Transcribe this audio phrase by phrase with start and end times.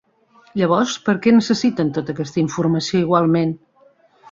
[0.61, 3.57] Llavors, per a què necessiten tota aquesta informació igualment?